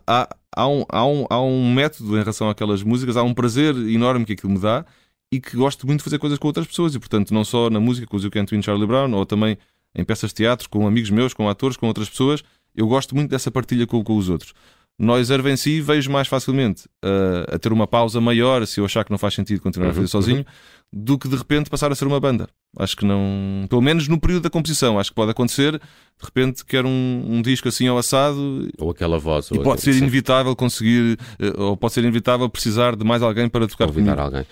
Há, 0.06 0.28
há, 0.54 0.68
um, 0.68 0.84
há, 0.88 1.06
um, 1.06 1.26
há 1.28 1.42
um 1.42 1.72
método 1.72 2.16
em 2.16 2.20
relação 2.20 2.48
àquelas 2.48 2.82
músicas, 2.82 3.16
há 3.16 3.22
um 3.22 3.34
prazer 3.34 3.74
enorme 3.76 4.24
que 4.24 4.32
aquilo 4.32 4.52
me 4.52 4.58
dá 4.58 4.84
e 5.32 5.40
que 5.40 5.56
gosto 5.56 5.86
muito 5.86 6.00
de 6.00 6.04
fazer 6.04 6.18
coisas 6.18 6.38
com 6.38 6.46
outras 6.46 6.66
pessoas. 6.66 6.94
E, 6.94 6.98
portanto, 6.98 7.32
não 7.32 7.44
só 7.44 7.68
na 7.70 7.80
música 7.80 8.06
com 8.06 8.16
o 8.16 8.30
Can't 8.30 8.54
Win 8.54 8.62
Charlie 8.62 8.86
Brown, 8.86 9.12
ou 9.12 9.26
também 9.26 9.58
em 9.94 10.04
peças 10.04 10.30
de 10.30 10.36
teatro, 10.36 10.68
com 10.68 10.86
amigos 10.86 11.10
meus, 11.10 11.34
com 11.34 11.48
atores, 11.48 11.76
com 11.76 11.86
outras 11.86 12.08
pessoas, 12.08 12.42
eu 12.74 12.86
gosto 12.86 13.14
muito 13.14 13.30
dessa 13.30 13.50
partilha 13.50 13.86
com, 13.86 14.02
com 14.02 14.16
os 14.16 14.28
outros. 14.28 14.54
Noiser 14.98 15.46
em 15.46 15.56
si 15.56 15.80
vejo 15.80 16.10
mais 16.10 16.26
facilmente 16.26 16.86
uh, 17.04 17.54
a 17.54 17.58
ter 17.58 17.72
uma 17.72 17.86
pausa 17.86 18.20
maior 18.20 18.66
se 18.66 18.80
eu 18.80 18.84
achar 18.84 19.04
que 19.04 19.12
não 19.12 19.18
faz 19.18 19.34
sentido 19.34 19.60
continuar 19.60 19.90
a 19.90 19.92
fazer 19.92 20.02
uhum, 20.02 20.08
sozinho, 20.08 20.38
uhum. 20.38 20.44
Do 20.92 21.18
que 21.18 21.28
de 21.28 21.36
repente 21.36 21.68
passar 21.68 21.92
a 21.92 21.94
ser 21.94 22.06
uma 22.06 22.20
banda. 22.20 22.48
Acho 22.78 22.96
que 22.96 23.04
não. 23.04 23.66
Pelo 23.68 23.82
menos 23.82 24.08
no 24.08 24.20
período 24.20 24.42
da 24.42 24.50
composição, 24.50 24.98
acho 24.98 25.10
que 25.10 25.16
pode 25.16 25.30
acontecer 25.30 25.80
de 26.20 26.24
repente 26.24 26.64
quer 26.64 26.84
um, 26.84 27.24
um 27.28 27.40
disco 27.40 27.68
assim 27.68 27.86
ao 27.86 27.96
assado. 27.96 28.68
Ou 28.76 28.90
aquela 28.90 29.18
voz. 29.18 29.50
E 29.52 29.58
pode 29.60 29.80
ser 29.80 29.94
inevitável 29.94 30.54
conseguir, 30.56 31.16
eh, 31.38 31.52
ou 31.56 31.76
pode 31.76 31.92
ser 31.92 32.00
inevitável 32.00 32.48
precisar 32.50 32.96
de 32.96 33.04
mais 33.04 33.22
alguém 33.22 33.48
para 33.48 33.68
tocar 33.68 33.86
Convidar 33.86 34.16
comigo. 34.16 34.36
alguém. 34.36 34.46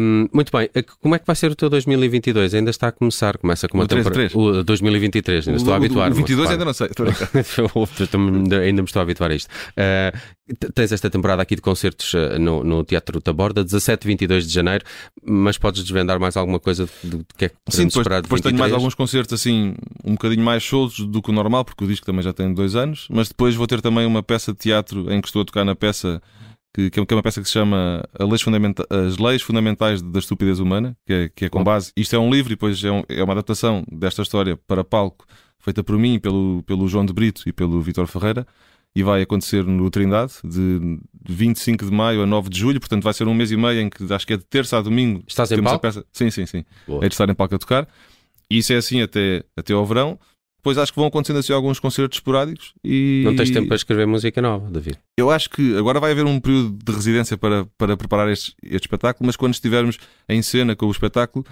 Um, 0.00 0.28
muito 0.32 0.50
bem, 0.50 0.68
como 1.00 1.14
é 1.14 1.20
que 1.20 1.26
vai 1.26 1.36
ser 1.36 1.52
o 1.52 1.54
teu 1.54 1.70
2022? 1.70 2.54
Ainda 2.54 2.70
está 2.70 2.88
a 2.88 2.92
começar, 2.92 3.38
começa 3.38 3.68
com 3.68 3.78
uma 3.78 3.86
temporada. 3.86 4.36
O 4.36 4.64
2023, 4.64 5.46
ainda 5.46 5.56
o, 5.56 5.60
estou 5.60 5.74
a 5.74 5.76
habituar. 5.76 6.10
O 6.10 6.14
22 6.14 6.50
ainda 6.50 6.64
não 6.64 6.72
sei. 6.72 6.88
ainda 8.64 8.82
me 8.82 8.86
estou 8.86 8.98
a 8.98 9.02
habituar 9.04 9.30
a 9.30 9.34
isto. 9.34 9.48
Uh, 9.48 10.45
tens 10.74 10.92
esta 10.92 11.10
temporada 11.10 11.42
aqui 11.42 11.56
de 11.56 11.62
concertos 11.62 12.12
no, 12.38 12.62
no 12.62 12.84
Teatro 12.84 13.20
Taborda, 13.20 13.64
17 13.64 14.04
e 14.04 14.08
22 14.08 14.46
de 14.46 14.52
janeiro, 14.54 14.84
mas 15.24 15.58
podes 15.58 15.82
desvendar 15.82 16.20
mais 16.20 16.36
alguma 16.36 16.60
coisa 16.60 16.88
do 17.02 17.26
que 17.36 17.46
é 17.46 17.48
que 17.48 17.56
Sim, 17.68 17.86
depois, 17.86 18.06
depois 18.22 18.40
tenho 18.40 18.58
mais 18.58 18.72
alguns 18.72 18.94
concertos 18.94 19.40
assim, 19.40 19.74
um 20.04 20.12
bocadinho 20.12 20.44
mais 20.44 20.62
soltos 20.62 21.00
do 21.00 21.20
que 21.20 21.30
o 21.30 21.32
normal, 21.32 21.64
porque 21.64 21.84
o 21.84 21.88
disco 21.88 22.06
também 22.06 22.22
já 22.22 22.32
tem 22.32 22.52
dois 22.54 22.76
anos, 22.76 23.08
mas 23.10 23.28
depois 23.28 23.54
vou 23.54 23.66
ter 23.66 23.80
também 23.80 24.06
uma 24.06 24.22
peça 24.22 24.52
de 24.52 24.58
teatro 24.58 25.12
em 25.12 25.20
que 25.20 25.28
estou 25.28 25.42
a 25.42 25.44
tocar 25.44 25.64
na 25.64 25.74
peça 25.74 26.22
que, 26.76 26.90
que 26.90 27.00
é 27.00 27.16
uma 27.16 27.22
peça 27.22 27.40
que 27.40 27.46
se 27.46 27.54
chama 27.54 28.04
As 28.18 29.16
Leis 29.16 29.40
Fundamentais 29.40 30.02
da 30.02 30.18
Estupidez 30.18 30.60
Humana, 30.60 30.94
que 31.06 31.12
é, 31.12 31.28
que 31.34 31.44
é 31.46 31.48
com 31.48 31.64
base. 31.64 31.90
Isto 31.96 32.16
é 32.16 32.18
um 32.18 32.30
livro 32.30 32.52
e 32.52 32.54
depois 32.54 32.84
é, 32.84 32.92
um, 32.92 33.02
é, 33.08 33.24
uma 33.24 33.32
adaptação 33.32 33.82
desta 33.90 34.20
história 34.20 34.58
para 34.66 34.84
palco, 34.84 35.24
feita 35.58 35.82
por 35.82 35.96
mim, 35.96 36.18
pelo, 36.18 36.62
pelo 36.64 36.86
João 36.86 37.06
de 37.06 37.14
Brito 37.14 37.44
e 37.46 37.52
pelo 37.52 37.80
Vitor 37.80 38.06
Ferreira, 38.06 38.46
e 38.96 39.02
vai 39.02 39.20
acontecer 39.20 39.62
no 39.62 39.90
Trindade, 39.90 40.32
de 40.42 40.98
25 41.28 41.84
de 41.84 41.90
maio 41.92 42.22
a 42.22 42.26
9 42.26 42.48
de 42.48 42.58
julho, 42.58 42.80
portanto 42.80 43.02
vai 43.02 43.12
ser 43.12 43.28
um 43.28 43.34
mês 43.34 43.52
e 43.52 43.56
meio 43.56 43.78
em 43.82 43.90
que 43.90 44.10
acho 44.10 44.26
que 44.26 44.32
é 44.32 44.38
de 44.38 44.44
terça 44.44 44.78
a 44.78 44.80
domingo. 44.80 45.22
Estás 45.28 45.52
em 45.52 45.62
palco? 45.62 45.80
Peça... 45.80 46.02
Sim, 46.10 46.30
sim, 46.30 46.46
sim. 46.46 46.64
Boa. 46.88 47.04
É 47.04 47.08
de 47.08 47.12
estar 47.12 47.28
em 47.28 47.34
palco 47.34 47.54
a 47.54 47.58
tocar. 47.58 47.86
E 48.50 48.56
isso 48.56 48.72
é 48.72 48.76
assim 48.76 49.02
até, 49.02 49.44
até 49.54 49.74
ao 49.74 49.84
verão. 49.84 50.18
Depois 50.56 50.78
acho 50.78 50.92
que 50.92 50.98
vão 50.98 51.06
acontecendo 51.08 51.40
assim 51.40 51.52
alguns 51.52 51.78
concertos 51.78 52.16
esporádicos 52.16 52.72
e. 52.82 53.20
Não 53.22 53.36
tens 53.36 53.50
tempo 53.50 53.68
para 53.68 53.76
escrever 53.76 54.06
música 54.06 54.40
nova, 54.40 54.70
David? 54.70 54.98
Eu 55.14 55.30
acho 55.30 55.50
que 55.50 55.76
agora 55.76 56.00
vai 56.00 56.12
haver 56.12 56.24
um 56.24 56.40
período 56.40 56.78
de 56.82 56.90
residência 56.90 57.36
para, 57.36 57.66
para 57.76 57.98
preparar 57.98 58.30
este, 58.30 58.54
este 58.62 58.86
espetáculo, 58.86 59.26
mas 59.26 59.36
quando 59.36 59.52
estivermos 59.52 59.98
em 60.26 60.40
cena 60.40 60.74
com 60.74 60.86
o 60.86 60.90
espetáculo, 60.90 61.44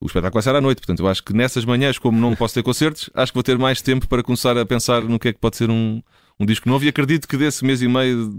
o 0.00 0.06
espetáculo 0.06 0.34
vai 0.34 0.42
ser 0.44 0.54
à 0.54 0.60
noite. 0.60 0.78
Portanto, 0.78 1.00
eu 1.00 1.08
acho 1.08 1.24
que 1.24 1.32
nessas 1.32 1.64
manhãs, 1.64 1.98
como 1.98 2.20
não 2.20 2.36
posso 2.36 2.54
ter 2.54 2.62
concertos, 2.62 3.10
acho 3.14 3.32
que 3.32 3.36
vou 3.36 3.42
ter 3.42 3.58
mais 3.58 3.82
tempo 3.82 4.06
para 4.06 4.22
começar 4.22 4.56
a 4.56 4.64
pensar 4.64 5.02
no 5.02 5.18
que 5.18 5.26
é 5.26 5.32
que 5.32 5.40
pode 5.40 5.56
ser 5.56 5.68
um, 5.68 6.00
um 6.38 6.46
disco 6.46 6.68
novo 6.68 6.84
e 6.84 6.88
acredito 6.88 7.28
que 7.28 7.36
desse 7.36 7.64
mês 7.64 7.82
e 7.82 7.88
meio 7.88 8.32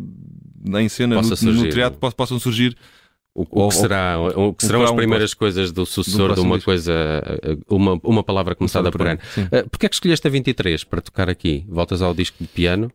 em 0.79 0.89
cena 0.89 1.21
no, 1.21 1.53
no, 1.53 1.69
teatro 1.69 1.99
possam 1.99 2.39
surgir 2.39 2.75
o, 3.33 3.65
o, 3.65 3.69
que 3.69 3.75
será, 3.75 4.17
o, 4.17 4.53
que 4.53 4.65
serão 4.65 4.81
as 4.83 4.91
primeiras 4.91 5.33
um, 5.33 5.35
coisas 5.35 5.71
do 5.71 5.85
sucessor 5.85 6.33
de 6.33 6.39
uma 6.39 6.55
disco. 6.55 6.71
coisa, 6.71 7.21
uma, 7.69 7.99
uma 8.03 8.23
palavra 8.23 8.55
começada 8.55 8.89
por 8.89 9.05
ano. 9.05 9.19
Uh, 9.37 9.69
Porquê 9.69 9.87
é 9.87 9.89
que 9.89 9.95
escolheste 9.95 10.25
a 10.25 10.29
23 10.29 10.83
para 10.85 11.01
tocar 11.01 11.29
aqui? 11.29 11.65
Voltas 11.67 12.01
ao 12.01 12.13
disco 12.13 12.37
de 12.39 12.47
piano? 12.47 12.89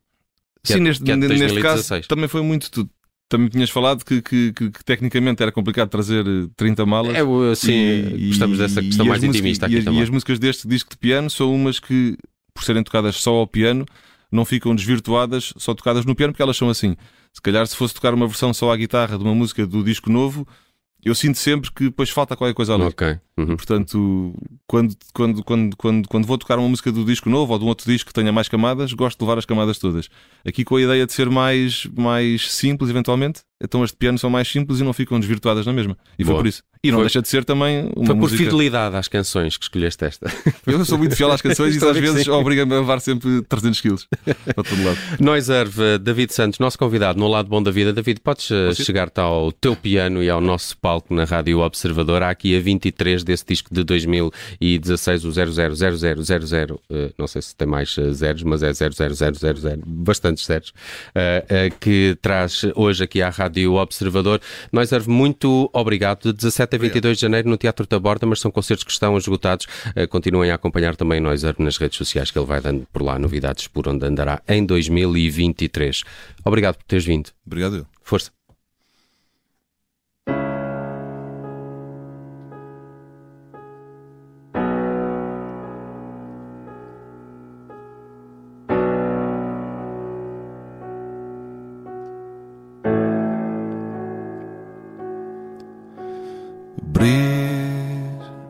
Sim, 0.64 0.74
é, 0.74 0.80
neste, 0.80 1.10
é 1.10 1.16
neste 1.16 1.60
caso 1.60 2.00
também 2.08 2.26
foi 2.28 2.42
muito. 2.42 2.70
Tu, 2.70 2.88
também 3.28 3.48
tinhas 3.48 3.70
falado 3.70 4.04
que, 4.04 4.20
que, 4.20 4.52
que, 4.52 4.70
que, 4.70 4.84
tecnicamente 4.84 5.40
era 5.40 5.52
complicado 5.52 5.88
trazer 5.88 6.24
30 6.56 6.84
malas. 6.84 7.14
É, 7.14 7.54
sim, 7.54 7.72
e, 7.72 8.28
gostamos 8.28 8.58
dessa 8.58 8.82
questão 8.82 9.06
mais 9.06 9.22
intimista 9.22 9.66
aqui 9.66 9.76
e, 9.76 9.84
também. 9.84 10.00
E 10.00 10.02
as 10.02 10.10
músicas 10.10 10.38
deste 10.38 10.66
disco 10.66 10.90
de 10.90 10.96
piano 10.96 11.30
são 11.30 11.54
umas 11.54 11.78
que, 11.78 12.18
por 12.52 12.64
serem 12.64 12.82
tocadas 12.82 13.16
só 13.16 13.34
ao 13.34 13.46
piano, 13.46 13.86
não 14.30 14.44
ficam 14.44 14.74
desvirtuadas 14.74 15.52
só 15.56 15.74
tocadas 15.74 16.04
no 16.04 16.14
piano, 16.14 16.32
porque 16.32 16.42
elas 16.42 16.56
são 16.56 16.68
assim. 16.68 16.96
Se 17.32 17.40
calhar, 17.40 17.66
se 17.66 17.76
fosse 17.76 17.94
tocar 17.94 18.14
uma 18.14 18.26
versão 18.26 18.52
só 18.52 18.72
à 18.72 18.76
guitarra 18.76 19.16
de 19.16 19.24
uma 19.24 19.34
música 19.34 19.66
do 19.66 19.82
disco 19.82 20.10
novo, 20.10 20.46
eu 21.02 21.14
sinto 21.14 21.38
sempre 21.38 21.70
que 21.70 21.84
depois 21.84 22.10
falta 22.10 22.36
qualquer 22.36 22.54
coisa 22.54 22.74
ali. 22.74 22.84
Ok. 22.84 23.18
Uhum. 23.38 23.56
Portanto, 23.56 24.34
quando, 24.66 24.94
quando, 25.14 25.44
quando, 25.44 25.76
quando, 25.76 26.08
quando 26.08 26.26
vou 26.26 26.38
tocar 26.38 26.58
uma 26.58 26.68
música 26.68 26.92
do 26.92 27.04
disco 27.04 27.30
novo 27.30 27.52
ou 27.52 27.58
de 27.58 27.64
um 27.64 27.68
outro 27.68 27.90
disco 27.90 28.08
que 28.08 28.14
tenha 28.14 28.32
mais 28.32 28.48
camadas, 28.48 28.92
gosto 28.92 29.18
de 29.18 29.24
levar 29.24 29.38
as 29.38 29.46
camadas 29.46 29.78
todas. 29.78 30.08
Aqui 30.44 30.64
com 30.64 30.76
a 30.76 30.82
ideia 30.82 31.06
de 31.06 31.12
ser 31.12 31.30
mais, 31.30 31.86
mais 31.96 32.50
simples, 32.52 32.90
eventualmente, 32.90 33.42
então 33.62 33.82
as 33.82 33.90
de 33.90 33.96
piano 33.96 34.18
são 34.18 34.30
mais 34.30 34.48
simples 34.48 34.80
e 34.80 34.84
não 34.84 34.92
ficam 34.92 35.20
desvirtuadas 35.20 35.66
na 35.66 35.72
mesma. 35.72 35.96
E 36.18 36.24
Boa. 36.24 36.36
foi 36.36 36.42
por 36.42 36.48
isso. 36.48 36.62
E 36.82 36.90
não 36.90 36.98
foi, 36.98 37.04
deixa 37.04 37.20
de 37.20 37.28
ser 37.28 37.44
também 37.44 37.90
uma 37.94 38.06
Foi 38.06 38.14
por 38.14 38.22
música... 38.22 38.42
fidelidade 38.42 38.96
às 38.96 39.06
canções 39.06 39.58
que 39.58 39.64
escolheste 39.64 40.02
esta. 40.02 40.32
Eu 40.66 40.82
sou 40.86 40.96
muito 40.96 41.14
fiel 41.14 41.30
às 41.30 41.42
canções 41.42 41.76
e 41.76 41.84
às 41.84 41.96
vezes 41.96 42.26
obriga-me 42.28 42.72
a 42.74 42.78
levar 42.78 43.00
sempre 43.00 43.42
300 43.42 43.80
quilos 43.82 44.08
para 44.54 44.64
todo 44.64 44.82
lado. 44.82 44.98
Nós, 45.20 45.50
Erve, 45.50 45.98
David 45.98 46.32
Santos, 46.32 46.58
nosso 46.58 46.78
convidado 46.78 47.18
no 47.18 47.28
Lado 47.28 47.50
Bom 47.50 47.62
da 47.62 47.70
Vida. 47.70 47.92
David, 47.92 48.20
podes 48.20 48.48
uh, 48.50 48.74
chegar-te 48.74 49.20
ao 49.20 49.52
teu 49.52 49.76
piano 49.76 50.22
e 50.22 50.30
ao 50.30 50.40
nosso 50.40 50.74
palco 50.78 51.12
na 51.12 51.24
Rádio 51.24 51.58
Observador. 51.58 52.22
Há 52.22 52.30
aqui 52.30 52.56
a 52.56 52.60
23 52.60 53.24
desse 53.24 53.44
disco 53.44 53.74
de 53.74 53.84
2016, 53.84 55.24
o 55.26 55.32
000000, 55.32 56.74
uh, 56.76 56.80
não 57.18 57.26
sei 57.26 57.42
se 57.42 57.54
tem 57.54 57.68
mais 57.68 57.94
uh, 57.98 58.10
zeros, 58.14 58.42
mas 58.42 58.62
é 58.62 58.72
00000, 58.72 59.82
bastantes 59.84 60.46
zeros, 60.46 60.72
que 61.78 62.16
traz 62.22 62.62
hoje 62.74 63.04
aqui 63.04 63.20
à 63.20 63.28
Rádio 63.28 63.49
Observador. 63.68 64.40
Nós, 64.72 64.90
muito 65.06 65.70
obrigado. 65.72 66.32
De 66.32 66.32
17 66.32 66.62
até 66.62 66.78
22 66.78 67.16
de 67.16 67.22
janeiro 67.22 67.48
no 67.48 67.56
Teatro 67.56 67.86
da 67.86 67.98
Borda, 67.98 68.26
mas 68.26 68.40
são 68.40 68.50
concertos 68.50 68.84
que 68.84 68.92
estão 68.92 69.16
esgotados. 69.16 69.66
Uh, 69.96 70.06
continuem 70.08 70.50
a 70.50 70.54
acompanhar 70.54 70.96
também 70.96 71.20
Noiser 71.20 71.54
nas 71.58 71.76
redes 71.76 71.98
sociais, 71.98 72.30
que 72.30 72.38
ele 72.38 72.46
vai 72.46 72.60
dando 72.60 72.86
por 72.92 73.02
lá 73.02 73.18
novidades 73.18 73.66
por 73.66 73.88
onde 73.88 74.06
andará 74.06 74.42
em 74.48 74.64
2023. 74.64 76.02
Obrigado 76.44 76.76
por 76.76 76.84
teres 76.84 77.04
vindo. 77.04 77.30
Obrigado. 77.46 77.86
Força. 78.02 78.39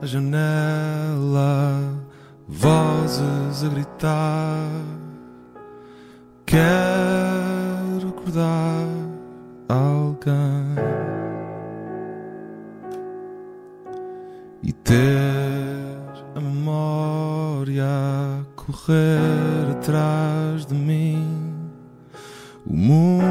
Janela, 0.07 1.80
vozes 2.49 3.64
a 3.64 3.69
gritar. 3.69 4.71
Quero 6.47 8.09
acordar 8.09 8.87
alguém 9.69 10.75
e 14.62 14.73
ter 14.73 16.00
a 16.35 16.40
memória 16.40 17.85
a 17.85 18.45
correr 18.57 19.71
atrás 19.71 20.66
de 20.66 20.75
mim. 20.75 21.25
O 22.66 22.73
mundo 22.75 23.29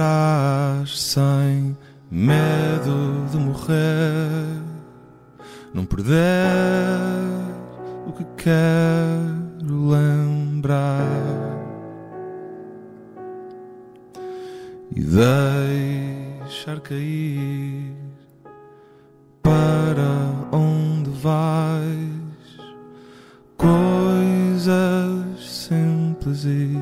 trás 0.00 0.98
sem 0.98 1.76
medo 2.10 3.26
de 3.30 3.36
morrer, 3.36 4.62
não 5.74 5.84
perder 5.84 6.16
o 8.06 8.12
que 8.12 8.24
quero 8.38 9.90
lembrar 9.90 11.04
e 14.96 15.02
deixar 15.04 16.80
cair 16.80 17.94
para 19.42 20.56
onde 20.56 21.10
vais 21.10 22.10
coisas 23.58 25.44
simples 25.46 26.46
e 26.46 26.74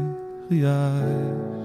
reais. 0.48 1.57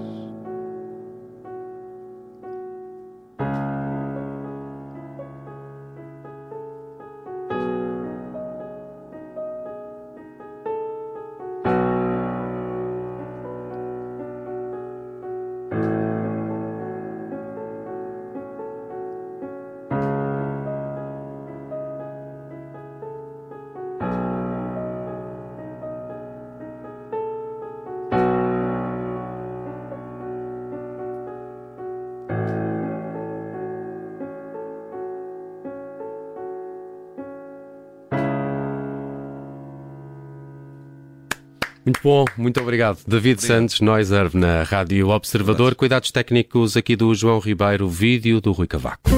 Muito 41.84 42.00
bom, 42.02 42.24
muito 42.36 42.60
obrigado. 42.60 42.98
David 43.06 43.38
obrigado. 43.38 43.60
Santos, 43.60 43.80
Noiser, 43.80 44.30
na 44.34 44.62
Rádio 44.62 45.08
Observador. 45.08 45.74
Cuidados 45.74 46.10
técnicos 46.10 46.76
aqui 46.76 46.96
do 46.96 47.14
João 47.14 47.38
Ribeiro, 47.38 47.88
vídeo 47.88 48.40
do 48.40 48.52
Rui 48.52 48.66
Cavaco. 48.66 49.10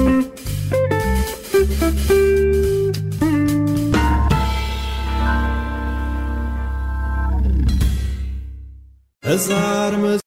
Armas 9.37 9.76